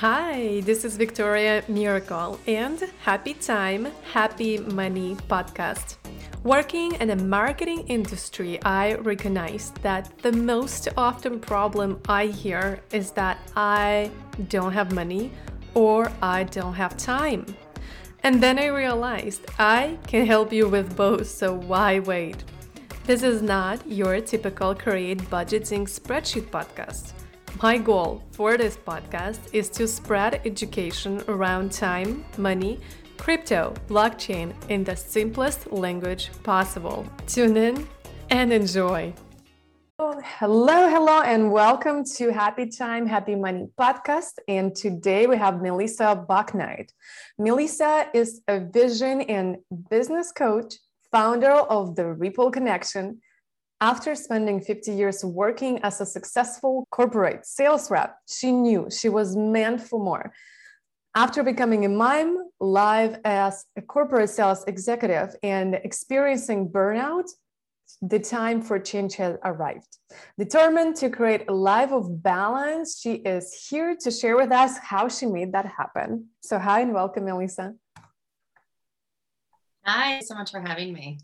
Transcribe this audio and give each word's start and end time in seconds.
Hi, 0.00 0.60
this 0.60 0.84
is 0.84 0.96
Victoria 0.96 1.64
Miracle 1.66 2.38
and 2.46 2.80
Happy 3.02 3.34
Time, 3.34 3.88
Happy 4.12 4.58
Money 4.58 5.16
podcast. 5.28 5.96
Working 6.44 6.92
in 7.00 7.08
the 7.08 7.16
marketing 7.16 7.80
industry, 7.88 8.62
I 8.62 8.94
recognize 8.94 9.72
that 9.82 10.16
the 10.22 10.30
most 10.30 10.86
often 10.96 11.40
problem 11.40 12.00
I 12.08 12.26
hear 12.26 12.78
is 12.92 13.10
that 13.18 13.38
I 13.56 14.12
don't 14.48 14.70
have 14.70 14.92
money 14.92 15.32
or 15.74 16.12
I 16.22 16.44
don't 16.44 16.74
have 16.74 16.96
time. 16.96 17.44
And 18.22 18.40
then 18.40 18.60
I 18.60 18.66
realized 18.66 19.46
I 19.58 19.98
can 20.06 20.26
help 20.26 20.52
you 20.52 20.68
with 20.68 20.96
both, 20.96 21.26
so 21.26 21.54
why 21.54 21.98
wait? 21.98 22.44
This 23.02 23.24
is 23.24 23.42
not 23.42 23.84
your 23.90 24.20
typical 24.20 24.76
create 24.76 25.18
budgeting 25.28 25.88
spreadsheet 25.88 26.50
podcast. 26.50 27.17
My 27.56 27.76
goal 27.76 28.22
for 28.30 28.56
this 28.56 28.76
podcast 28.76 29.40
is 29.52 29.68
to 29.70 29.88
spread 29.88 30.40
education 30.44 31.22
around 31.26 31.72
time, 31.72 32.24
money, 32.36 32.78
crypto, 33.16 33.74
blockchain 33.88 34.54
in 34.68 34.84
the 34.84 34.94
simplest 34.94 35.72
language 35.72 36.30
possible. 36.44 37.04
Tune 37.26 37.56
in 37.56 37.88
and 38.30 38.52
enjoy. 38.52 39.12
Hello, 39.98 40.88
hello, 40.88 41.22
and 41.22 41.50
welcome 41.50 42.04
to 42.16 42.32
Happy 42.32 42.66
Time, 42.66 43.06
Happy 43.06 43.34
Money 43.34 43.66
podcast. 43.76 44.34
And 44.46 44.72
today 44.72 45.26
we 45.26 45.36
have 45.36 45.60
Melissa 45.60 46.14
Bucknight. 46.28 46.92
Melissa 47.38 48.08
is 48.14 48.40
a 48.46 48.60
vision 48.60 49.22
and 49.22 49.56
business 49.90 50.30
coach, 50.30 50.74
founder 51.10 51.50
of 51.50 51.96
the 51.96 52.06
Ripple 52.06 52.52
Connection, 52.52 53.20
after 53.80 54.14
spending 54.14 54.60
50 54.60 54.92
years 54.92 55.24
working 55.24 55.78
as 55.82 56.00
a 56.00 56.06
successful 56.06 56.86
corporate 56.90 57.46
sales 57.46 57.90
rep, 57.90 58.16
she 58.28 58.50
knew 58.50 58.88
she 58.90 59.08
was 59.08 59.36
meant 59.36 59.80
for 59.80 60.02
more. 60.02 60.32
After 61.14 61.42
becoming 61.42 61.84
a 61.84 61.88
mime 61.88 62.38
live 62.60 63.18
as 63.24 63.64
a 63.76 63.82
corporate 63.82 64.30
sales 64.30 64.64
executive 64.66 65.34
and 65.42 65.74
experiencing 65.74 66.68
burnout, 66.68 67.28
the 68.02 68.18
time 68.18 68.60
for 68.62 68.78
change 68.78 69.16
has 69.16 69.36
arrived. 69.44 69.98
Determined 70.38 70.96
to 70.96 71.08
create 71.08 71.48
a 71.48 71.54
life 71.54 71.90
of 71.90 72.22
balance, 72.22 73.00
she 73.00 73.14
is 73.14 73.66
here 73.68 73.96
to 74.00 74.10
share 74.10 74.36
with 74.36 74.52
us 74.52 74.76
how 74.78 75.08
she 75.08 75.26
made 75.26 75.52
that 75.52 75.66
happen. 75.66 76.26
So, 76.40 76.58
hi 76.58 76.80
and 76.80 76.92
welcome, 76.92 77.24
Melissa. 77.24 77.74
Hi, 79.84 80.20
so 80.20 80.34
much 80.34 80.50
for 80.50 80.60
having 80.60 80.92
me. 80.92 81.18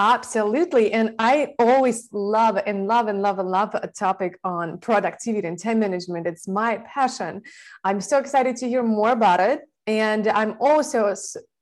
Absolutely. 0.00 0.92
And 0.92 1.14
I 1.18 1.54
always 1.58 2.08
love 2.12 2.56
and 2.66 2.86
love 2.86 3.08
and 3.08 3.20
love 3.20 3.40
and 3.40 3.50
love 3.50 3.74
a 3.74 3.88
topic 3.88 4.38
on 4.44 4.78
productivity 4.78 5.48
and 5.48 5.58
time 5.58 5.80
management. 5.80 6.26
It's 6.26 6.46
my 6.46 6.78
passion. 6.78 7.42
I'm 7.82 8.00
so 8.00 8.18
excited 8.18 8.54
to 8.56 8.68
hear 8.68 8.84
more 8.84 9.10
about 9.10 9.40
it. 9.40 9.62
And 9.88 10.28
I'm 10.28 10.56
also 10.60 11.14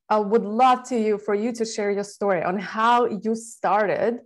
I 0.08 0.18
would 0.18 0.44
love 0.44 0.86
to 0.88 0.98
you 1.00 1.18
for 1.18 1.34
you 1.34 1.52
to 1.52 1.64
share 1.64 1.90
your 1.90 2.04
story 2.04 2.42
on 2.42 2.58
how 2.58 3.06
you 3.06 3.34
started 3.34 4.20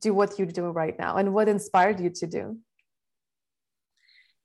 do 0.00 0.14
what 0.14 0.38
you 0.38 0.46
do 0.46 0.64
right 0.70 0.98
now 0.98 1.18
and 1.18 1.34
what 1.34 1.48
inspired 1.48 2.00
you 2.00 2.10
to 2.10 2.26
do. 2.26 2.58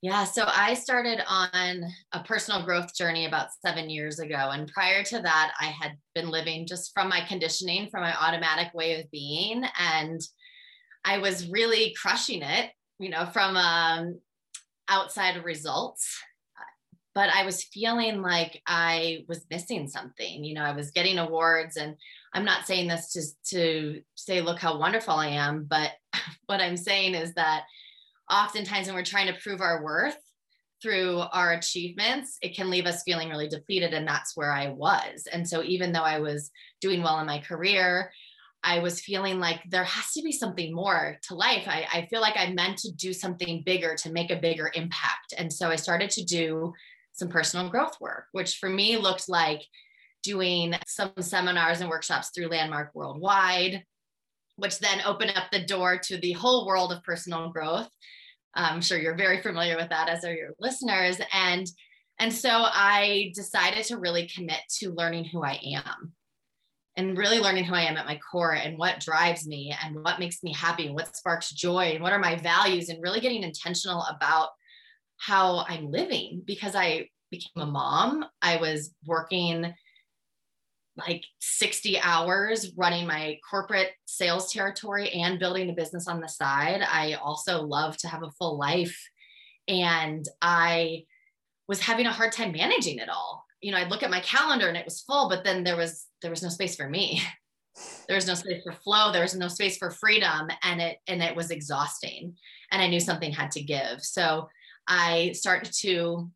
Yeah, 0.05 0.23
so 0.23 0.45
I 0.47 0.75
started 0.75 1.19
on 1.27 1.83
a 2.11 2.23
personal 2.23 2.63
growth 2.63 2.93
journey 2.95 3.25
about 3.25 3.47
seven 3.65 3.89
years 3.89 4.19
ago. 4.19 4.51
And 4.51 4.71
prior 4.71 5.01
to 5.01 5.19
that, 5.19 5.53
I 5.59 5.65
had 5.65 5.93
been 6.13 6.29
living 6.29 6.67
just 6.67 6.91
from 6.93 7.09
my 7.09 7.21
conditioning, 7.21 7.89
from 7.89 8.01
my 8.01 8.15
automatic 8.15 8.71
way 8.75 9.01
of 9.01 9.09
being. 9.09 9.63
And 9.79 10.21
I 11.03 11.17
was 11.17 11.49
really 11.49 11.95
crushing 11.99 12.43
it, 12.43 12.69
you 12.99 13.09
know, 13.09 13.25
from 13.33 13.57
um, 13.57 14.19
outside 14.89 15.43
results. 15.43 16.07
But 17.15 17.31
I 17.33 17.43
was 17.43 17.63
feeling 17.63 18.21
like 18.21 18.61
I 18.67 19.25
was 19.27 19.47
missing 19.49 19.87
something. 19.87 20.43
You 20.43 20.53
know, 20.53 20.65
I 20.65 20.73
was 20.73 20.91
getting 20.91 21.17
awards, 21.17 21.77
and 21.77 21.95
I'm 22.31 22.45
not 22.45 22.67
saying 22.67 22.89
this 22.89 23.11
to, 23.13 23.55
to 23.55 24.01
say, 24.13 24.41
look 24.41 24.59
how 24.59 24.77
wonderful 24.77 25.15
I 25.15 25.29
am. 25.29 25.65
But 25.67 25.93
what 26.45 26.61
I'm 26.61 26.77
saying 26.77 27.15
is 27.15 27.33
that 27.33 27.63
oftentimes 28.29 28.87
when 28.87 28.95
we're 28.95 29.03
trying 29.03 29.27
to 29.27 29.39
prove 29.41 29.61
our 29.61 29.83
worth 29.83 30.17
through 30.81 31.19
our 31.31 31.53
achievements, 31.53 32.37
it 32.41 32.55
can 32.55 32.69
leave 32.69 32.85
us 32.85 33.03
feeling 33.03 33.29
really 33.29 33.47
depleted. 33.47 33.93
And 33.93 34.07
that's 34.07 34.35
where 34.35 34.51
I 34.51 34.69
was. 34.69 35.27
And 35.31 35.47
so 35.47 35.63
even 35.63 35.91
though 35.91 36.01
I 36.01 36.19
was 36.19 36.51
doing 36.81 37.01
well 37.01 37.19
in 37.19 37.27
my 37.27 37.39
career, 37.39 38.11
I 38.63 38.79
was 38.79 38.99
feeling 38.99 39.39
like 39.39 39.61
there 39.69 39.83
has 39.83 40.11
to 40.13 40.23
be 40.23 40.31
something 40.31 40.73
more 40.73 41.17
to 41.27 41.35
life. 41.35 41.67
I, 41.67 41.87
I 41.91 42.07
feel 42.07 42.19
like 42.19 42.35
I 42.35 42.51
meant 42.51 42.79
to 42.79 42.91
do 42.91 43.13
something 43.13 43.61
bigger 43.63 43.95
to 43.97 44.11
make 44.11 44.31
a 44.31 44.39
bigger 44.39 44.71
impact. 44.73 45.33
And 45.37 45.53
so 45.53 45.69
I 45.69 45.75
started 45.75 46.09
to 46.11 46.23
do 46.23 46.73
some 47.13 47.29
personal 47.29 47.69
growth 47.69 47.95
work, 48.01 48.25
which 48.31 48.57
for 48.57 48.69
me 48.69 48.97
looked 48.97 49.29
like 49.29 49.61
doing 50.23 50.73
some 50.87 51.13
seminars 51.19 51.81
and 51.81 51.89
workshops 51.89 52.31
through 52.33 52.47
Landmark 52.47 52.89
Worldwide, 52.95 53.83
which 54.57 54.79
then 54.79 55.01
opened 55.05 55.33
up 55.35 55.51
the 55.51 55.65
door 55.65 55.97
to 55.97 56.17
the 56.17 56.33
whole 56.33 56.65
world 56.65 56.91
of 56.91 57.03
personal 57.03 57.49
growth. 57.49 57.89
I'm 58.53 58.81
sure 58.81 58.97
you're 58.97 59.17
very 59.17 59.41
familiar 59.41 59.75
with 59.75 59.89
that, 59.89 60.07
as 60.07 60.23
are 60.23 60.33
your 60.33 60.51
listeners. 60.59 61.19
And 61.33 61.67
and 62.19 62.31
so 62.31 62.49
I 62.49 63.33
decided 63.35 63.83
to 63.85 63.97
really 63.97 64.27
commit 64.27 64.61
to 64.79 64.93
learning 64.93 65.25
who 65.25 65.43
I 65.43 65.59
am 65.75 66.13
and 66.95 67.17
really 67.17 67.39
learning 67.39 67.65
who 67.65 67.75
I 67.75 67.81
am 67.81 67.97
at 67.97 68.05
my 68.05 68.17
core 68.31 68.53
and 68.53 68.77
what 68.77 69.01
drives 69.01 69.45
me 69.45 69.75
and 69.83 69.95
what 70.01 70.19
makes 70.19 70.41
me 70.41 70.53
happy 70.53 70.85
and 70.85 70.95
what 70.95 71.15
sparks 71.15 71.51
joy 71.51 71.91
and 71.93 72.01
what 72.01 72.13
are 72.13 72.19
my 72.19 72.35
values 72.37 72.87
and 72.87 73.03
really 73.03 73.19
getting 73.19 73.43
intentional 73.43 74.03
about 74.03 74.49
how 75.17 75.65
I'm 75.67 75.91
living 75.91 76.41
because 76.45 76.75
I 76.75 77.09
became 77.31 77.63
a 77.63 77.65
mom. 77.65 78.25
I 78.41 78.57
was 78.57 78.93
working 79.05 79.73
like 80.97 81.25
60 81.39 81.99
hours 81.99 82.71
running 82.77 83.05
my 83.05 83.37
corporate 83.49 83.91
sales 84.05 84.51
territory 84.51 85.09
and 85.09 85.39
building 85.39 85.69
a 85.69 85.73
business 85.73 86.07
on 86.07 86.21
the 86.21 86.27
side. 86.27 86.81
I 86.81 87.13
also 87.13 87.63
love 87.63 87.97
to 87.97 88.07
have 88.07 88.23
a 88.23 88.31
full 88.31 88.57
life. 88.57 88.97
And 89.67 90.25
I 90.41 91.03
was 91.67 91.81
having 91.81 92.05
a 92.05 92.11
hard 92.11 92.31
time 92.31 92.51
managing 92.51 92.99
it 92.99 93.09
all. 93.09 93.45
You 93.61 93.71
know, 93.71 93.77
I'd 93.77 93.89
look 93.89 94.03
at 94.03 94.11
my 94.11 94.21
calendar 94.21 94.67
and 94.67 94.77
it 94.77 94.85
was 94.85 95.01
full, 95.01 95.27
but 95.27 95.43
then 95.43 95.63
there 95.63 95.75
was 95.75 96.05
there 96.21 96.31
was 96.31 96.43
no 96.43 96.49
space 96.49 96.75
for 96.75 96.87
me. 96.87 97.21
there 98.07 98.15
was 98.15 98.27
no 98.27 98.35
space 98.35 98.63
for 98.63 98.71
flow, 98.71 99.11
there 99.11 99.23
was 99.23 99.35
no 99.35 99.47
space 99.47 99.77
for 99.77 99.91
freedom 99.91 100.47
and 100.63 100.81
it 100.81 100.97
and 101.07 101.21
it 101.21 101.35
was 101.35 101.51
exhausting. 101.51 102.35
And 102.71 102.81
I 102.81 102.87
knew 102.87 102.99
something 102.99 103.31
had 103.31 103.51
to 103.51 103.63
give. 103.63 104.01
So 104.01 104.49
I 104.87 105.31
started 105.33 105.73
to 105.81 106.29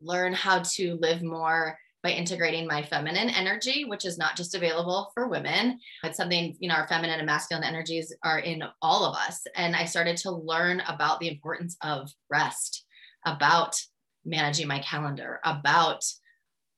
learn 0.00 0.34
how 0.34 0.60
to 0.74 0.98
live 1.00 1.22
more 1.22 1.78
by 2.02 2.10
integrating 2.10 2.66
my 2.66 2.82
feminine 2.82 3.30
energy, 3.30 3.84
which 3.84 4.04
is 4.04 4.18
not 4.18 4.36
just 4.36 4.54
available 4.54 5.10
for 5.14 5.28
women. 5.28 5.78
It's 6.02 6.16
something, 6.16 6.56
you 6.58 6.68
know, 6.68 6.74
our 6.74 6.88
feminine 6.88 7.20
and 7.20 7.26
masculine 7.26 7.64
energies 7.64 8.12
are 8.24 8.40
in 8.40 8.62
all 8.80 9.04
of 9.04 9.14
us. 9.14 9.42
And 9.54 9.76
I 9.76 9.84
started 9.84 10.16
to 10.18 10.32
learn 10.32 10.80
about 10.88 11.20
the 11.20 11.28
importance 11.28 11.76
of 11.82 12.10
rest, 12.28 12.84
about 13.24 13.80
managing 14.24 14.66
my 14.66 14.80
calendar, 14.80 15.40
about, 15.44 16.04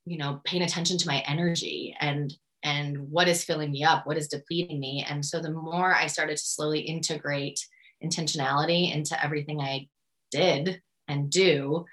you 0.05 0.19
know, 0.19 0.41
paying 0.45 0.63
attention 0.63 0.99
to 0.99 1.09
my 1.09 1.21
energy 1.27 1.97
and 2.01 2.33
and 2.63 3.11
what 3.11 3.29
is 3.29 3.45
filling 3.45 3.71
me 3.71 3.85
up, 3.85 4.07
what 4.07 4.17
is 4.17 4.27
depleting 4.27 4.81
me. 4.81 5.05
And 5.07 5.23
so 5.25 5.39
the 5.39 5.51
more 5.51 5.95
I 5.95 6.07
started 6.07 6.39
to 6.39 6.43
slowly 6.43 6.81
integrate 6.81 7.61
intentionality 8.03 8.95
into 8.95 9.23
everything 9.23 9.61
I 9.61 9.89
did 10.31 10.81
and 11.07 11.31
do, 11.31 11.85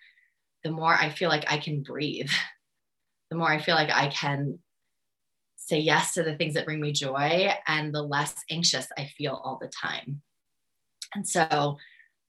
the 0.64 0.72
more 0.72 0.94
I 0.94 1.10
feel 1.10 1.30
like 1.30 1.52
I 1.52 1.58
can 1.58 1.84
breathe 1.84 2.30
the 3.32 3.38
more 3.38 3.50
I 3.50 3.60
feel 3.60 3.76
like 3.76 3.90
I 3.90 4.10
can 4.10 4.60
say 5.56 5.80
yes 5.80 6.14
to 6.14 6.24
the 6.24 6.36
things 6.36 6.54
that 6.54 6.66
bring 6.66 6.82
me 6.82 6.92
joy 6.92 7.50
and 7.66 7.96
the 7.96 8.02
less 8.02 8.36
anxious 8.52 8.88
I 8.98 9.06
feel 9.06 9.42
all 9.44 9.58
the 9.60 9.70
time. 9.70 10.22
And 11.16 11.28
so 11.28 11.78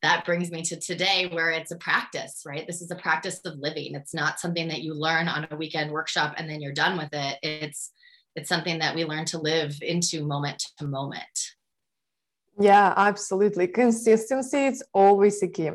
that 0.01 0.25
brings 0.25 0.51
me 0.53 0.62
to 0.62 0.79
today 0.79 1.29
where 1.33 1.51
it's 1.51 1.73
a 1.73 1.77
practice, 1.77 2.43
right? 2.47 2.67
This 2.67 2.81
is 2.81 2.91
a 2.93 2.97
practice 2.97 3.41
of 3.45 3.59
living. 3.59 3.97
It's 3.97 4.15
not 4.15 4.39
something 4.39 4.69
that 4.69 4.83
you 4.83 4.95
learn 4.95 5.26
on 5.26 5.49
a 5.50 5.56
weekend 5.56 5.91
workshop 5.91 6.35
and 6.37 6.49
then 6.49 6.61
you're 6.61 6.73
done 6.73 6.97
with 6.97 7.12
it. 7.12 7.38
It's 7.43 7.91
it's 8.35 8.49
something 8.49 8.79
that 8.79 8.94
we 8.94 9.05
learn 9.05 9.26
to 9.26 9.38
live 9.38 9.76
into 9.82 10.25
moment 10.25 10.65
to 10.79 10.87
moment. 10.87 11.53
Yeah, 12.59 12.94
absolutely. 12.97 13.67
Consistency 13.67 14.67
is 14.67 14.82
always 14.94 15.43
a 15.43 15.49
key. 15.49 15.71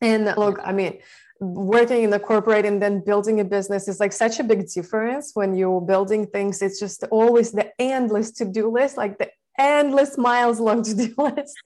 And 0.00 0.24
look, 0.24 0.60
I 0.64 0.72
mean, 0.72 1.00
working 1.40 2.04
in 2.04 2.10
the 2.10 2.20
corporate 2.20 2.64
and 2.64 2.80
then 2.80 3.04
building 3.04 3.40
a 3.40 3.44
business 3.44 3.88
is 3.88 4.00
like 4.00 4.12
such 4.12 4.38
a 4.38 4.44
big 4.44 4.68
difference 4.68 5.32
when 5.34 5.54
you're 5.54 5.80
building 5.80 6.26
things. 6.26 6.62
It's 6.62 6.78
just 6.78 7.04
always 7.10 7.52
the 7.52 7.70
endless 7.78 8.30
to-do 8.32 8.70
list 8.70 8.96
like 8.96 9.18
the 9.18 9.30
endless 9.58 10.18
miles 10.18 10.58
long 10.58 10.82
to-do 10.88 11.14
list. 11.18 11.56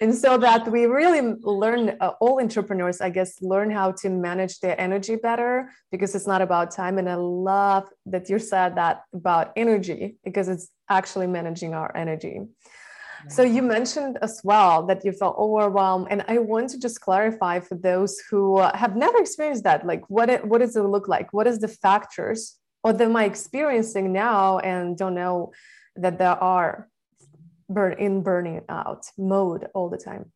And 0.00 0.14
so 0.14 0.38
that 0.38 0.70
we 0.70 0.86
really 0.86 1.34
learn 1.42 1.96
uh, 2.00 2.12
all 2.20 2.40
entrepreneurs 2.40 3.00
i 3.00 3.10
guess 3.10 3.40
learn 3.40 3.70
how 3.70 3.92
to 3.92 4.10
manage 4.10 4.60
their 4.60 4.78
energy 4.80 5.16
better 5.16 5.70
because 5.90 6.14
it's 6.14 6.26
not 6.26 6.42
about 6.42 6.70
time. 6.70 6.98
And 6.98 7.08
i 7.08 7.14
love 7.14 7.88
that 8.06 8.28
you 8.28 8.38
said 8.38 8.76
that 8.76 9.02
about 9.14 9.52
energy 9.56 10.16
because 10.24 10.48
it's 10.48 10.68
actually 10.88 11.26
managing 11.26 11.74
our 11.74 11.94
energy 11.96 12.40
So 13.26 13.42
you 13.42 13.62
mentioned 13.62 14.16
as 14.22 14.40
well 14.44 14.86
that 14.86 15.04
you 15.04 15.10
felt 15.12 15.36
overwhelmed, 15.36 16.06
and 16.10 16.24
I 16.28 16.38
want 16.38 16.70
to 16.70 16.78
just 16.78 17.00
clarify 17.00 17.58
for 17.58 17.74
those 17.74 18.20
who 18.30 18.58
uh, 18.58 18.76
have 18.76 18.94
never 18.94 19.18
experienced 19.18 19.64
that. 19.64 19.84
Like, 19.84 20.08
what 20.08 20.30
it, 20.30 20.44
what 20.46 20.60
does 20.60 20.76
it 20.76 20.82
look 20.82 21.08
like? 21.08 21.32
What 21.32 21.48
is 21.48 21.58
the 21.58 21.68
factors, 21.68 22.56
or 22.84 23.00
am 23.02 23.16
I 23.16 23.24
experiencing 23.24 24.12
now 24.12 24.60
and 24.60 24.96
don't 24.96 25.14
know 25.14 25.52
that 25.96 26.18
there 26.18 26.40
are 26.42 26.88
burn 27.68 27.94
in 27.98 28.22
burning 28.22 28.62
out 28.68 29.06
mode 29.18 29.66
all 29.74 29.88
the 29.90 29.98
time? 29.98 30.32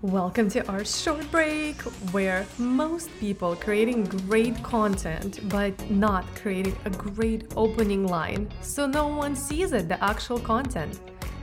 Welcome 0.00 0.48
to 0.50 0.66
our 0.68 0.84
short 0.84 1.30
break, 1.30 1.76
where 2.10 2.46
most 2.58 3.10
people 3.20 3.54
creating 3.54 4.04
great 4.04 4.62
content 4.62 5.40
but 5.50 5.90
not 5.90 6.24
creating 6.34 6.76
a 6.84 6.90
great 6.90 7.52
opening 7.54 8.06
line, 8.06 8.48
so 8.62 8.86
no 8.86 9.08
one 9.08 9.36
sees 9.36 9.72
it, 9.72 9.88
the 9.88 10.02
actual 10.02 10.38
content. 10.38 11.00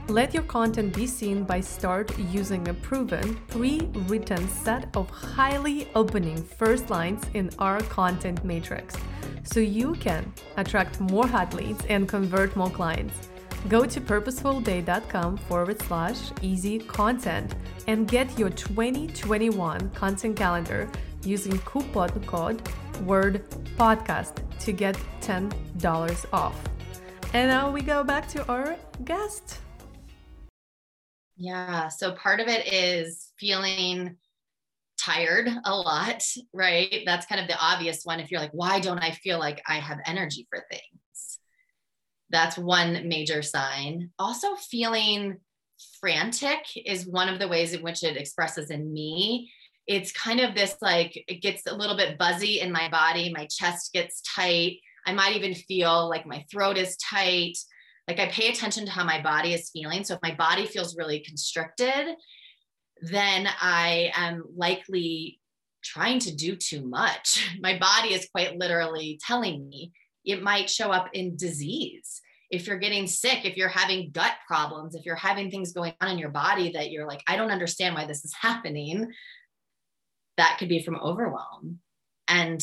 Let 0.08 0.34
your 0.34 0.42
content 0.42 0.94
be 0.94 1.06
seen 1.06 1.44
by 1.44 1.60
start 1.60 2.16
using 2.18 2.68
a 2.68 2.74
proven, 2.74 3.36
pre-written 3.48 4.48
set 4.48 4.94
of 4.96 5.08
highly 5.08 5.88
opening 5.94 6.36
first 6.36 6.90
lines 6.90 7.22
in 7.32 7.50
our 7.58 7.80
content 7.80 8.44
matrix 8.44 8.94
so 9.44 9.60
you 9.60 9.94
can 9.94 10.30
attract 10.58 11.00
more 11.00 11.26
hot 11.26 11.54
leads 11.54 11.84
and 11.86 12.06
convert 12.06 12.54
more 12.54 12.68
clients. 12.68 13.28
Go 13.68 13.86
to 13.86 13.98
purposefulday.com 13.98 15.38
forward 15.38 15.80
slash 15.82 16.18
easy 16.42 16.78
content 16.80 17.54
and 17.86 18.06
get 18.06 18.38
your 18.38 18.50
2021 18.50 19.90
content 19.90 20.36
calendar 20.36 20.90
using 21.24 21.58
coupon 21.60 22.10
code 22.26 22.60
word 23.04 23.42
podcast 23.78 24.34
to 24.60 24.72
get 24.72 24.98
$10 25.22 26.26
off. 26.30 26.60
And 27.32 27.50
now 27.50 27.70
we 27.70 27.80
go 27.80 28.04
back 28.04 28.28
to 28.28 28.46
our 28.48 28.76
guest. 29.04 29.60
Yeah. 31.36 31.88
So 31.88 32.12
part 32.12 32.40
of 32.40 32.48
it 32.48 32.72
is 32.72 33.32
feeling 33.38 34.16
tired 34.98 35.48
a 35.64 35.74
lot, 35.74 36.22
right? 36.52 37.02
That's 37.04 37.26
kind 37.26 37.40
of 37.40 37.48
the 37.48 37.58
obvious 37.58 38.04
one. 38.04 38.20
If 38.20 38.30
you're 38.30 38.40
like, 38.40 38.52
why 38.52 38.80
don't 38.80 38.98
I 38.98 39.10
feel 39.12 39.38
like 39.38 39.62
I 39.66 39.76
have 39.76 39.98
energy 40.06 40.46
for 40.48 40.64
things? 40.70 41.38
That's 42.30 42.56
one 42.58 43.08
major 43.08 43.42
sign. 43.42 44.10
Also, 44.18 44.54
feeling 44.56 45.38
frantic 46.00 46.60
is 46.76 47.06
one 47.06 47.28
of 47.28 47.38
the 47.38 47.48
ways 47.48 47.74
in 47.74 47.82
which 47.82 48.02
it 48.02 48.16
expresses 48.16 48.70
in 48.70 48.92
me. 48.92 49.50
It's 49.86 50.12
kind 50.12 50.40
of 50.40 50.54
this 50.54 50.76
like, 50.80 51.22
it 51.28 51.42
gets 51.42 51.66
a 51.66 51.74
little 51.74 51.96
bit 51.96 52.18
buzzy 52.18 52.60
in 52.60 52.72
my 52.72 52.88
body. 52.88 53.32
My 53.32 53.46
chest 53.46 53.92
gets 53.92 54.22
tight. 54.22 54.78
I 55.06 55.12
might 55.12 55.36
even 55.36 55.54
feel 55.54 56.08
like 56.08 56.26
my 56.26 56.44
throat 56.50 56.78
is 56.78 56.96
tight 56.96 57.58
like 58.08 58.20
I 58.20 58.26
pay 58.26 58.48
attention 58.48 58.84
to 58.86 58.92
how 58.92 59.04
my 59.04 59.20
body 59.22 59.54
is 59.54 59.70
feeling. 59.70 60.04
So 60.04 60.14
if 60.14 60.20
my 60.22 60.34
body 60.34 60.66
feels 60.66 60.96
really 60.96 61.20
constricted, 61.20 62.16
then 63.00 63.48
I 63.60 64.12
am 64.14 64.44
likely 64.56 65.40
trying 65.82 66.18
to 66.20 66.34
do 66.34 66.56
too 66.56 66.86
much. 66.86 67.50
My 67.60 67.78
body 67.78 68.14
is 68.14 68.28
quite 68.32 68.56
literally 68.56 69.20
telling 69.24 69.68
me 69.68 69.92
it 70.24 70.42
might 70.42 70.70
show 70.70 70.90
up 70.90 71.10
in 71.12 71.36
disease. 71.36 72.20
If 72.50 72.66
you're 72.66 72.78
getting 72.78 73.06
sick, 73.06 73.44
if 73.44 73.56
you're 73.56 73.68
having 73.68 74.10
gut 74.10 74.32
problems, 74.46 74.94
if 74.94 75.04
you're 75.04 75.16
having 75.16 75.50
things 75.50 75.72
going 75.72 75.92
on 76.00 76.10
in 76.10 76.18
your 76.18 76.30
body 76.30 76.72
that 76.72 76.90
you're 76.90 77.06
like, 77.06 77.22
I 77.26 77.36
don't 77.36 77.50
understand 77.50 77.94
why 77.94 78.06
this 78.06 78.24
is 78.24 78.34
happening, 78.40 79.12
that 80.36 80.56
could 80.58 80.68
be 80.68 80.82
from 80.82 80.96
overwhelm. 80.96 81.80
And, 82.26 82.62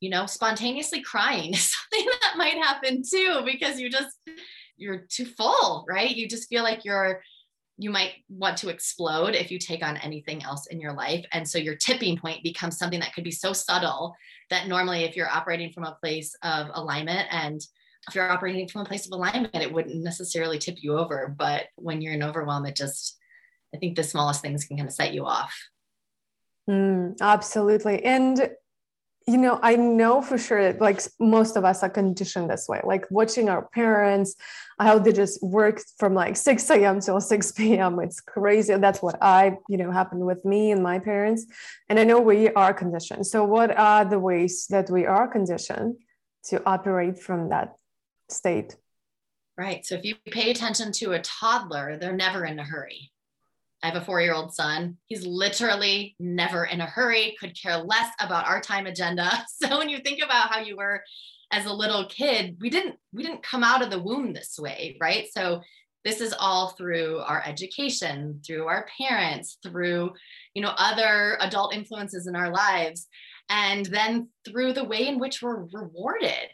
you 0.00 0.10
know, 0.10 0.26
spontaneously 0.26 1.02
crying 1.02 1.54
is 1.54 1.74
something 1.74 2.06
that 2.20 2.36
might 2.36 2.62
happen 2.62 3.02
too, 3.08 3.42
because 3.44 3.80
you 3.80 3.90
just, 3.90 4.16
you're 4.76 5.06
too 5.08 5.26
full, 5.26 5.84
right? 5.88 6.14
You 6.14 6.28
just 6.28 6.48
feel 6.48 6.62
like 6.62 6.84
you're 6.84 7.22
you 7.78 7.90
might 7.90 8.12
want 8.28 8.56
to 8.58 8.68
explode 8.68 9.34
if 9.34 9.50
you 9.50 9.58
take 9.58 9.82
on 9.84 9.96
anything 9.96 10.42
else 10.42 10.66
in 10.66 10.78
your 10.80 10.92
life. 10.92 11.24
And 11.32 11.48
so 11.48 11.58
your 11.58 11.74
tipping 11.74 12.18
point 12.18 12.42
becomes 12.42 12.78
something 12.78 13.00
that 13.00 13.14
could 13.14 13.24
be 13.24 13.30
so 13.30 13.52
subtle 13.52 14.14
that 14.50 14.68
normally 14.68 15.04
if 15.04 15.16
you're 15.16 15.28
operating 15.28 15.72
from 15.72 15.84
a 15.84 15.96
place 16.00 16.34
of 16.42 16.68
alignment 16.74 17.28
and 17.30 17.60
if 18.08 18.14
you're 18.14 18.30
operating 18.30 18.68
from 18.68 18.82
a 18.82 18.84
place 18.84 19.06
of 19.06 19.12
alignment, 19.12 19.54
it 19.54 19.72
wouldn't 19.72 20.02
necessarily 20.02 20.58
tip 20.58 20.82
you 20.82 20.98
over. 20.98 21.34
But 21.36 21.66
when 21.76 22.00
you're 22.00 22.14
in 22.14 22.22
overwhelm, 22.22 22.66
it 22.66 22.76
just, 22.76 23.16
I 23.74 23.78
think 23.78 23.96
the 23.96 24.02
smallest 24.02 24.42
things 24.42 24.64
can 24.64 24.76
kind 24.76 24.88
of 24.88 24.94
set 24.94 25.14
you 25.14 25.24
off. 25.24 25.54
Mm, 26.68 27.16
absolutely. 27.20 28.04
And 28.04 28.50
you 29.26 29.36
know 29.36 29.58
i 29.62 29.76
know 29.76 30.20
for 30.20 30.36
sure 30.36 30.62
that 30.62 30.80
like 30.80 31.00
most 31.20 31.56
of 31.56 31.64
us 31.64 31.82
are 31.82 31.90
conditioned 31.90 32.50
this 32.50 32.68
way 32.68 32.80
like 32.84 33.04
watching 33.10 33.48
our 33.48 33.68
parents 33.68 34.34
how 34.78 34.98
they 34.98 35.12
just 35.12 35.42
work 35.42 35.80
from 35.98 36.14
like 36.14 36.36
6 36.36 36.70
a.m 36.70 37.00
till 37.00 37.20
6 37.20 37.52
p.m 37.52 38.00
it's 38.00 38.20
crazy. 38.20 38.74
That's 38.74 39.02
what 39.02 39.16
i 39.22 39.56
you 39.68 39.76
know 39.76 39.90
happened 39.90 40.26
with 40.26 40.44
me 40.44 40.72
and 40.72 40.82
my 40.82 40.98
parents 40.98 41.46
and 41.88 41.98
i 41.98 42.04
know 42.04 42.20
we 42.20 42.50
are 42.50 42.74
conditioned. 42.74 43.26
So 43.26 43.44
what 43.44 43.76
are 43.76 44.04
the 44.04 44.18
ways 44.18 44.66
that 44.70 44.90
we 44.90 45.06
are 45.06 45.28
conditioned 45.28 45.96
to 46.48 46.62
operate 46.66 47.18
from 47.18 47.50
that 47.50 47.76
state? 48.28 48.76
Right. 49.56 49.84
So 49.86 49.94
if 49.96 50.04
you 50.04 50.16
pay 50.30 50.50
attention 50.50 50.92
to 50.92 51.12
a 51.12 51.20
toddler 51.20 51.96
they're 51.98 52.16
never 52.16 52.44
in 52.44 52.58
a 52.58 52.64
hurry 52.64 53.12
I 53.82 53.88
have 53.88 54.00
a 54.00 54.04
four 54.04 54.20
year 54.20 54.34
old 54.34 54.54
son. 54.54 54.96
He's 55.06 55.26
literally 55.26 56.14
never 56.20 56.64
in 56.64 56.80
a 56.80 56.86
hurry, 56.86 57.36
could 57.40 57.60
care 57.60 57.78
less 57.78 58.10
about 58.20 58.46
our 58.46 58.60
time 58.60 58.86
agenda. 58.86 59.30
So 59.62 59.78
when 59.78 59.88
you 59.88 59.98
think 59.98 60.22
about 60.22 60.52
how 60.52 60.60
you 60.60 60.76
were 60.76 61.02
as 61.52 61.66
a 61.66 61.72
little 61.72 62.06
kid, 62.06 62.56
we 62.60 62.70
didn't 62.70 62.96
we 63.12 63.22
didn't 63.22 63.42
come 63.42 63.62
out 63.64 63.82
of 63.82 63.90
the 63.90 64.02
womb 64.02 64.32
this 64.32 64.58
way, 64.58 64.96
right? 65.00 65.26
So 65.32 65.62
this 66.04 66.20
is 66.20 66.34
all 66.36 66.70
through 66.70 67.18
our 67.18 67.42
education, 67.46 68.40
through 68.44 68.66
our 68.66 68.86
parents, 68.98 69.58
through 69.62 70.12
you 70.54 70.62
know 70.62 70.74
other 70.76 71.36
adult 71.40 71.74
influences 71.74 72.26
in 72.26 72.36
our 72.36 72.50
lives, 72.50 73.06
and 73.48 73.86
then 73.86 74.28
through 74.44 74.72
the 74.72 74.84
way 74.84 75.08
in 75.08 75.18
which 75.18 75.42
we're 75.42 75.64
rewarded. 75.72 76.50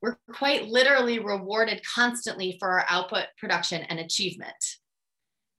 We're 0.00 0.18
quite 0.32 0.68
literally 0.68 1.18
rewarded 1.18 1.82
constantly 1.84 2.56
for 2.60 2.68
our 2.70 2.86
output, 2.88 3.26
production, 3.40 3.82
and 3.82 3.98
achievement 3.98 4.54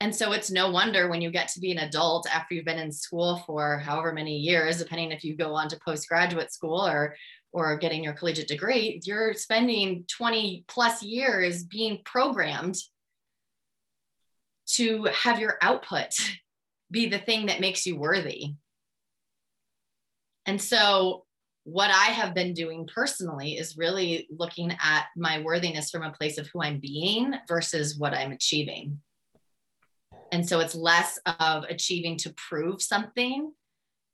and 0.01 0.15
so 0.15 0.31
it's 0.31 0.49
no 0.49 0.71
wonder 0.71 1.09
when 1.09 1.21
you 1.21 1.29
get 1.29 1.49
to 1.49 1.59
be 1.59 1.71
an 1.71 1.79
adult 1.79 2.27
after 2.33 2.53
you've 2.53 2.65
been 2.65 2.79
in 2.79 2.91
school 2.91 3.43
for 3.45 3.77
however 3.79 4.13
many 4.13 4.37
years, 4.37 4.77
depending 4.77 5.11
if 5.11 5.23
you 5.23 5.35
go 5.35 5.53
on 5.53 5.67
to 5.69 5.79
postgraduate 5.83 6.53
school 6.53 6.85
or 6.85 7.15
or 7.51 7.77
getting 7.77 8.03
your 8.03 8.13
collegiate 8.13 8.47
degree, 8.47 9.01
you're 9.03 9.33
spending 9.33 10.05
20 10.07 10.65
plus 10.67 11.01
years 11.01 11.63
being 11.63 11.99
programmed 12.05 12.75
to 14.67 15.05
have 15.05 15.39
your 15.39 15.57
output 15.61 16.13
be 16.91 17.09
the 17.09 17.17
thing 17.17 17.47
that 17.47 17.59
makes 17.59 17.85
you 17.85 17.97
worthy. 17.97 18.53
And 20.45 20.61
so 20.61 21.25
what 21.63 21.91
I 21.91 22.11
have 22.11 22.33
been 22.33 22.53
doing 22.53 22.87
personally 22.93 23.57
is 23.57 23.77
really 23.77 24.27
looking 24.31 24.71
at 24.71 25.05
my 25.15 25.41
worthiness 25.41 25.91
from 25.91 26.03
a 26.03 26.11
place 26.11 26.37
of 26.37 26.47
who 26.47 26.61
I'm 26.61 26.79
being 26.79 27.33
versus 27.47 27.97
what 27.97 28.13
I'm 28.13 28.31
achieving. 28.31 29.01
And 30.31 30.47
so 30.47 30.59
it's 30.59 30.75
less 30.75 31.19
of 31.39 31.63
achieving 31.69 32.17
to 32.17 32.33
prove 32.33 32.81
something 32.81 33.51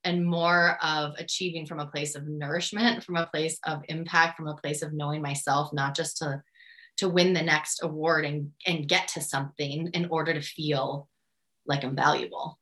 and 0.04 0.24
more 0.24 0.78
of 0.82 1.14
achieving 1.18 1.66
from 1.66 1.80
a 1.80 1.86
place 1.86 2.14
of 2.14 2.26
nourishment, 2.28 3.02
from 3.02 3.16
a 3.16 3.26
place 3.26 3.58
of 3.64 3.82
impact, 3.88 4.36
from 4.36 4.46
a 4.46 4.54
place 4.54 4.82
of 4.82 4.92
knowing 4.92 5.20
myself, 5.20 5.72
not 5.72 5.94
just 5.94 6.18
to 6.18 6.42
to 6.98 7.08
win 7.10 7.34
the 7.34 7.42
next 7.42 7.82
award 7.82 8.24
and, 8.24 8.52
and 8.66 8.88
get 8.88 9.06
to 9.06 9.20
something 9.20 9.90
in 9.92 10.06
order 10.06 10.32
to 10.32 10.40
feel 10.40 11.08
like 11.66 11.84
I'm 11.84 11.94
valuable. 11.94 12.58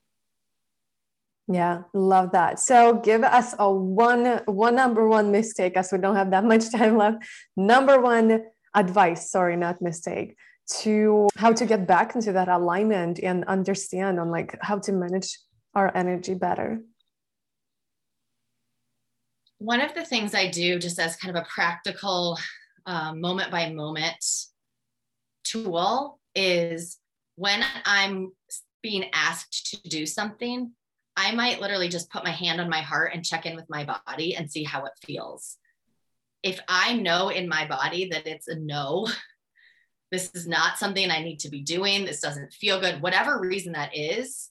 Yeah, 1.47 1.83
love 1.93 2.33
that. 2.33 2.59
So 2.59 2.95
give 2.95 3.23
us 3.23 3.55
a 3.59 3.71
one 3.71 4.41
one 4.47 4.75
number 4.75 5.07
one 5.07 5.31
mistake 5.31 5.77
as 5.77 5.93
we 5.93 5.99
don't 5.99 6.17
have 6.17 6.31
that 6.31 6.45
much 6.45 6.73
time 6.73 6.97
left. 6.97 7.19
Number 7.57 8.01
one 8.01 8.47
advice, 8.75 9.31
sorry, 9.31 9.57
not 9.57 9.83
mistake 9.83 10.37
to 10.67 11.29
how 11.37 11.53
to 11.53 11.67
get 11.67 11.87
back 11.87 12.15
into 12.15 12.33
that 12.33 12.49
alignment 12.49 13.19
and 13.19 13.45
understand 13.45 14.19
on 14.19 14.31
like 14.31 14.57
how 14.63 14.79
to 14.79 14.93
manage 14.93 15.39
our 15.75 15.95
energy 15.97 16.35
better. 16.35 16.81
One 19.59 19.81
of 19.81 19.95
the 19.95 20.05
things 20.05 20.35
i 20.35 20.49
do 20.49 20.79
just 20.79 20.99
as 20.99 21.17
kind 21.17 21.37
of 21.37 21.43
a 21.43 21.47
practical 21.49 22.39
um, 22.87 23.21
moment 23.21 23.51
by 23.51 23.71
moment 23.71 24.25
tool 25.45 26.19
is 26.35 26.99
when 27.37 27.65
i'm 27.85 28.33
being 28.83 29.07
asked 29.13 29.71
to 29.71 29.89
do 29.89 30.05
something 30.05 30.73
i 31.17 31.33
might 31.33 31.61
literally 31.61 31.89
just 31.89 32.11
put 32.11 32.25
my 32.25 32.31
hand 32.31 32.61
on 32.61 32.69
my 32.69 32.81
heart 32.81 33.13
and 33.15 33.25
check 33.25 33.47
in 33.47 33.57
with 33.57 33.65
my 33.69 33.85
body 34.07 34.35
and 34.35 34.51
see 34.51 34.65
how 34.65 34.85
it 34.85 34.93
feels. 35.05 35.57
If 36.43 36.61
i 36.69 36.95
know 36.95 37.29
in 37.29 37.49
my 37.49 37.67
body 37.67 38.09
that 38.11 38.27
it's 38.27 38.49
a 38.49 38.57
no 38.57 39.09
this 40.15 40.31
is 40.33 40.47
not 40.47 40.79
something 40.79 41.11
I 41.11 41.25
need 41.25 41.41
to 41.41 41.49
be 41.49 41.61
doing. 41.61 42.05
This 42.05 42.21
doesn't 42.21 42.53
feel 42.53 42.79
good. 42.79 43.03
Whatever 43.03 43.41
reason 43.41 43.73
that 43.73 43.97
is, 43.97 44.51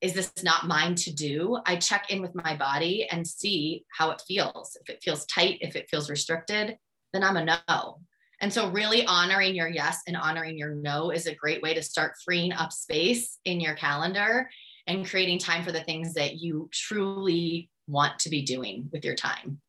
is 0.00 0.14
this 0.14 0.32
not 0.42 0.66
mine 0.66 0.96
to 0.96 1.12
do? 1.12 1.58
I 1.64 1.76
check 1.76 2.10
in 2.10 2.20
with 2.20 2.34
my 2.34 2.56
body 2.56 3.06
and 3.08 3.24
see 3.24 3.84
how 3.96 4.10
it 4.10 4.20
feels. 4.26 4.76
If 4.80 4.92
it 4.92 5.00
feels 5.00 5.26
tight, 5.26 5.58
if 5.60 5.76
it 5.76 5.88
feels 5.88 6.10
restricted, 6.10 6.76
then 7.12 7.22
I'm 7.22 7.36
a 7.36 7.44
no. 7.44 8.00
And 8.40 8.52
so, 8.52 8.70
really 8.70 9.06
honoring 9.06 9.54
your 9.54 9.68
yes 9.68 10.00
and 10.08 10.16
honoring 10.16 10.58
your 10.58 10.74
no 10.74 11.10
is 11.10 11.28
a 11.28 11.36
great 11.36 11.62
way 11.62 11.72
to 11.74 11.82
start 11.82 12.14
freeing 12.24 12.52
up 12.52 12.72
space 12.72 13.38
in 13.44 13.60
your 13.60 13.74
calendar 13.74 14.50
and 14.88 15.08
creating 15.08 15.38
time 15.38 15.62
for 15.62 15.70
the 15.70 15.84
things 15.84 16.14
that 16.14 16.40
you 16.40 16.68
truly 16.72 17.70
want 17.86 18.18
to 18.20 18.28
be 18.28 18.42
doing 18.42 18.88
with 18.90 19.04
your 19.04 19.14
time. 19.14 19.60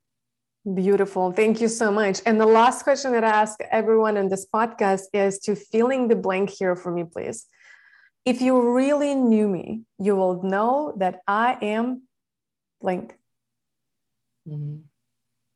Beautiful. 0.64 1.32
Thank 1.32 1.60
you 1.60 1.68
so 1.68 1.92
much. 1.92 2.22
And 2.26 2.40
the 2.40 2.46
last 2.46 2.84
question 2.84 3.14
that 3.14 3.24
I 3.24 3.30
ask 3.30 3.60
everyone 3.72 4.16
in 4.16 4.30
this 4.30 4.46
podcast 4.46 5.04
is 5.12 5.40
to 5.40 5.56
filling 5.56 6.08
the 6.08 6.16
blank 6.16 6.52
here 6.52 6.76
for 6.76 6.92
me, 6.92 7.04
please. 7.04 7.48
If 8.26 8.42
you 8.42 8.72
really 8.72 9.16
knew 9.16 9.48
me, 9.48 9.82
you 9.98 10.16
will 10.16 10.44
know 10.44 10.94
that 10.98 11.22
I 11.28 11.58
am 11.64 12.04
blank. 12.80 13.18
Mm-hmm. 14.48 14.82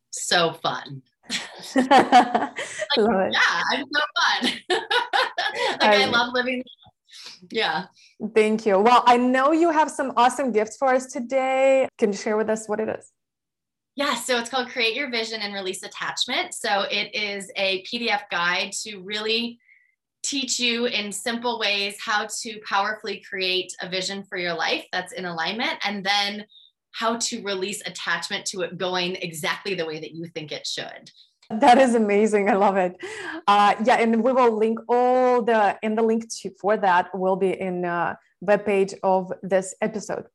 So 0.10 0.54
fun. 0.54 1.04
like. 1.76 1.88
Yeah, 1.88 3.62
I'm 3.72 3.86
so 3.94 4.02
fun. 4.18 4.54
like 4.70 5.82
I, 5.82 6.04
I 6.04 6.06
love 6.06 6.34
living. 6.34 6.64
Yeah. 7.52 7.86
Thank 8.34 8.66
you. 8.66 8.80
Well, 8.80 9.04
I 9.06 9.18
know 9.18 9.52
you 9.52 9.70
have 9.70 9.92
some 9.92 10.14
awesome 10.18 10.52
gifts 10.52 10.78
for 10.78 10.96
us 10.96 11.06
today. 11.08 11.88
Can 12.00 12.12
you 12.12 12.18
share 12.18 12.38
with 12.38 12.50
us 12.50 12.68
what 12.68 12.80
it 12.80 12.90
is? 12.90 13.12
Yeah, 13.96 14.16
so 14.16 14.38
it's 14.38 14.50
called 14.50 14.70
Create 14.70 14.94
Your 14.94 15.10
Vision 15.10 15.40
and 15.40 15.54
Release 15.54 15.82
Attachment. 15.84 16.54
So 16.54 16.82
it 16.92 17.16
is 17.16 17.50
a 17.56 17.82
PDF 17.84 18.24
guide 18.30 18.74
to 18.84 19.00
really 19.00 19.58
teach 20.22 20.60
you 20.60 20.86
in 20.86 21.12
simple 21.12 21.60
ways 21.60 21.96
how 22.04 22.28
to 22.42 22.60
powerfully 22.68 23.24
create 23.30 23.74
a 23.82 23.88
vision 23.88 24.24
for 24.24 24.38
your 24.38 24.54
life 24.54 24.86
that's 24.92 25.14
in 25.14 25.24
alignment 25.24 25.78
and 25.86 26.04
then 26.04 26.46
how 26.92 27.18
to 27.18 27.42
release 27.44 27.82
attachment 27.86 28.46
to 28.46 28.62
it 28.62 28.78
going 28.78 29.16
exactly 29.18 29.76
the 29.76 29.86
way 29.86 30.00
that 30.00 30.12
you 30.12 30.26
think 30.28 30.52
it 30.52 30.68
should. 30.68 31.12
That 31.50 31.78
is 31.78 31.94
amazing. 31.96 32.50
I 32.50 32.56
love 32.56 32.76
it. 32.76 32.98
Uh, 33.48 33.76
yeah, 33.86 33.98
and 33.98 34.24
we 34.24 34.34
will 34.34 34.58
link 34.58 34.80
all 34.90 35.44
the 35.44 35.78
and 35.84 35.98
the 35.98 36.02
link 36.02 36.26
to, 36.42 36.50
for 36.60 36.76
that 36.76 37.18
will 37.18 37.36
be 37.36 37.52
in 37.52 37.86
uh, 37.86 38.16
web 38.42 38.66
page 38.66 38.96
of 39.04 39.32
this 39.44 39.76
episode. 39.80 40.26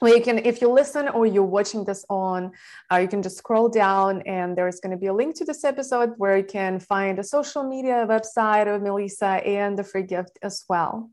Well, 0.00 0.14
you 0.14 0.22
can, 0.22 0.38
if 0.38 0.60
you 0.60 0.70
listen 0.70 1.08
or 1.08 1.24
you're 1.24 1.42
watching 1.42 1.84
this 1.84 2.04
on, 2.10 2.52
uh, 2.92 2.96
you 2.96 3.08
can 3.08 3.22
just 3.22 3.38
scroll 3.38 3.68
down 3.68 4.20
and 4.22 4.56
there's 4.56 4.78
going 4.78 4.90
to 4.90 4.98
be 4.98 5.06
a 5.06 5.14
link 5.14 5.36
to 5.36 5.44
this 5.44 5.64
episode 5.64 6.12
where 6.18 6.36
you 6.36 6.44
can 6.44 6.78
find 6.80 7.18
a 7.18 7.24
social 7.24 7.62
media 7.62 8.06
website 8.06 8.72
of 8.72 8.82
Melissa 8.82 9.26
and 9.26 9.78
the 9.78 9.84
free 9.84 10.02
gift 10.02 10.38
as 10.42 10.64
well. 10.68 11.10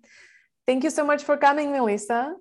Thank 0.67 0.83
you 0.83 0.89
so 0.89 1.05
much 1.05 1.23
for 1.23 1.37
coming, 1.37 1.71
Melissa. 1.71 2.35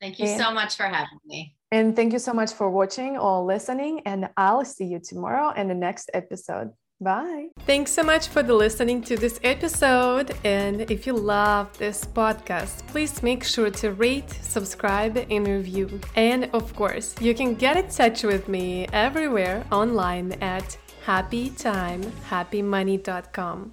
Thank 0.00 0.18
you 0.18 0.26
and, 0.26 0.40
so 0.40 0.50
much 0.50 0.76
for 0.76 0.84
having 0.84 1.20
me. 1.26 1.56
And 1.70 1.94
thank 1.94 2.12
you 2.12 2.18
so 2.18 2.32
much 2.32 2.52
for 2.52 2.70
watching 2.70 3.18
or 3.18 3.44
listening. 3.44 4.00
And 4.06 4.30
I'll 4.36 4.64
see 4.64 4.86
you 4.86 4.98
tomorrow 4.98 5.50
in 5.50 5.68
the 5.68 5.74
next 5.74 6.10
episode. 6.14 6.70
Bye. 7.02 7.48
Thanks 7.66 7.90
so 7.90 8.02
much 8.02 8.28
for 8.28 8.42
the 8.42 8.54
listening 8.54 9.02
to 9.02 9.16
this 9.16 9.38
episode. 9.42 10.34
And 10.44 10.90
if 10.90 11.06
you 11.06 11.14
love 11.14 11.76
this 11.78 12.04
podcast, 12.04 12.86
please 12.86 13.22
make 13.22 13.44
sure 13.44 13.70
to 13.70 13.92
rate, 13.92 14.30
subscribe, 14.30 15.16
and 15.30 15.46
review. 15.46 16.00
And 16.16 16.50
of 16.52 16.74
course, 16.76 17.14
you 17.20 17.34
can 17.34 17.54
get 17.54 17.76
in 17.76 17.88
touch 17.88 18.22
with 18.22 18.48
me 18.48 18.86
everywhere 18.92 19.64
online 19.72 20.32
at 20.40 20.76
happytimehappymoney.com. 21.06 23.70